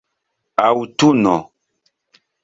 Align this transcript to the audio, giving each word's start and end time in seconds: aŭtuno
aŭtuno 0.65 1.35